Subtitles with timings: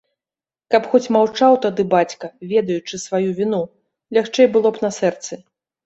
[0.75, 3.63] Каб хоць маўчаў тады бацька, ведаючы сваю віну,
[4.17, 5.33] лягчэй было б на сэрцы.